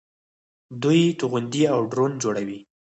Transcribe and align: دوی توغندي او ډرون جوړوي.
دوی 0.81 1.01
توغندي 1.19 1.63
او 1.73 1.79
ډرون 1.91 2.11
جوړوي. 2.23 2.59